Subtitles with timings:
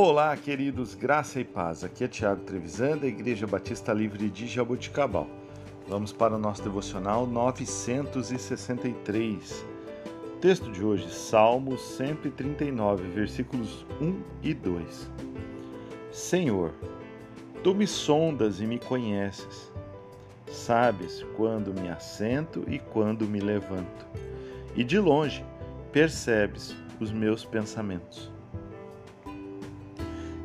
[0.00, 1.82] Olá, queridos, graça e paz.
[1.82, 5.26] Aqui é Tiago Trevisan, da Igreja Batista Livre de Jaboticabal.
[5.88, 9.66] Vamos para o nosso devocional 963.
[10.40, 15.10] Texto de hoje, Salmos 139, versículos 1 e 2.
[16.12, 16.72] Senhor,
[17.64, 19.72] tu me sondas e me conheces.
[20.46, 24.06] Sabes quando me assento e quando me levanto.
[24.76, 25.44] E de longe
[25.90, 28.37] percebes os meus pensamentos.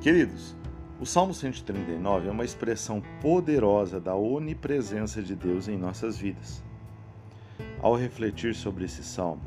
[0.04, 0.54] Queridos,
[1.00, 6.62] o Salmo 139 é uma expressão poderosa da onipresença de Deus em nossas vidas.
[7.82, 9.44] Ao refletir sobre esse salmo,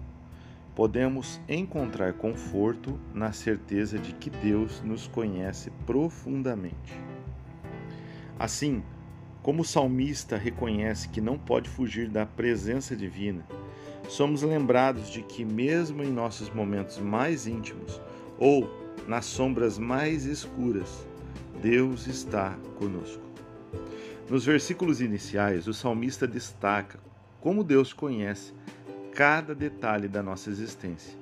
[0.74, 6.98] podemos encontrar conforto na certeza de que Deus nos conhece profundamente.
[8.38, 8.82] Assim,
[9.42, 13.46] como o salmista reconhece que não pode fugir da presença divina,
[14.08, 18.00] somos lembrados de que, mesmo em nossos momentos mais íntimos
[18.38, 21.06] ou nas sombras mais escuras,
[21.62, 23.22] Deus está conosco.
[24.28, 26.98] Nos versículos iniciais, o salmista destaca
[27.40, 28.52] como Deus conhece
[29.14, 31.16] cada detalhe da nossa existência,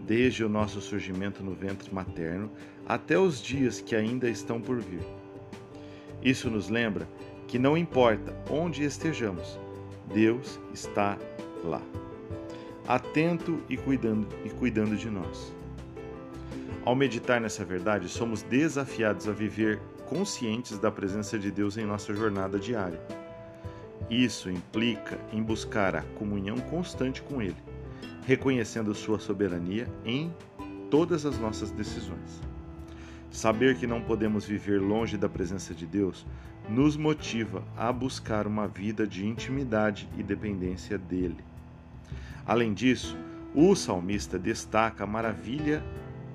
[0.00, 2.50] desde o nosso surgimento no ventre materno
[2.86, 5.00] até os dias que ainda estão por vir.
[6.22, 7.08] Isso nos lembra
[7.46, 9.58] que não importa onde estejamos,
[10.12, 11.16] Deus está
[11.62, 11.80] lá,
[12.86, 15.54] atento e cuidando, e cuidando de nós.
[16.84, 22.12] Ao meditar nessa verdade, somos desafiados a viver conscientes da presença de Deus em nossa
[22.12, 23.00] jornada diária.
[24.10, 27.56] Isso implica em buscar a comunhão constante com Ele,
[28.26, 30.30] reconhecendo Sua soberania em
[30.90, 32.42] todas as nossas decisões.
[33.30, 36.26] Saber que não podemos viver longe da presença de Deus
[36.68, 41.42] nos motiva a buscar uma vida de intimidade e dependência dele.
[42.46, 43.16] Além disso,
[43.54, 45.82] o salmista destaca a maravilha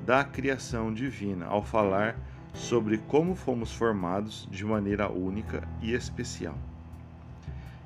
[0.10, 2.18] da criação divina ao falar
[2.52, 6.58] sobre como fomos formados de maneira única e especial.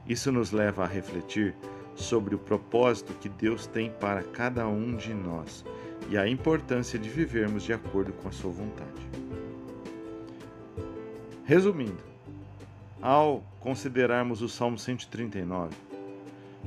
[0.08, 1.54] Isso nos leva a refletir
[1.96, 5.66] sobre o propósito que Deus tem para cada um de nós
[6.10, 9.06] e a importância de vivermos de acordo com a sua vontade.
[11.44, 12.02] Resumindo,
[13.02, 15.76] ao considerarmos o Salmo 139,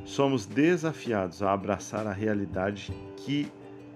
[0.05, 3.51] somos desafiados a abraçar a realidade que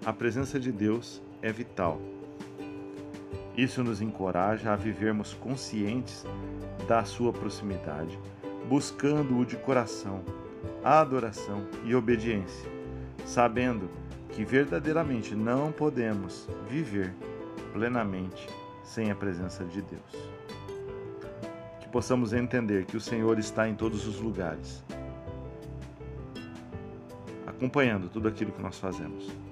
[0.07, 2.01] a presença de Deus é vital.
[3.57, 6.25] Isso nos encoraja a vivermos conscientes
[6.87, 8.19] da sua proximidade,
[8.69, 10.23] buscando-o de coração,
[10.85, 12.71] adoração e obediência,
[13.27, 13.91] sabendo
[14.31, 17.15] que verdadeiramente não podemos viver
[17.73, 18.49] plenamente
[18.85, 20.31] sem a presença de Deus.
[21.81, 24.85] Que possamos entender que o Senhor está em todos os lugares,
[27.47, 29.50] acompanhando tudo aquilo que nós fazemos.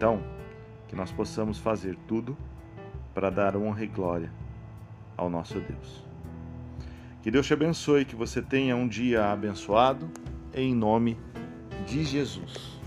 [0.00, 0.18] Então,
[0.88, 2.34] que nós possamos fazer tudo
[3.12, 4.32] para dar honra e glória
[5.14, 6.02] ao nosso Deus.
[7.20, 10.10] Que Deus te abençoe, que você tenha um dia abençoado,
[10.54, 11.18] em nome
[11.86, 12.79] de Jesus.